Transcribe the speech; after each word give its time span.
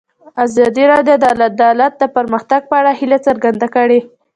ازادي 0.45 0.83
راډیو 0.91 1.15
د 1.19 1.25
عدالت 1.51 1.93
د 1.97 2.03
پرمختګ 2.15 2.61
په 2.69 2.75
اړه 2.79 2.91
هیله 2.99 3.17
څرګنده 3.27 3.67
کړې. 3.75 3.99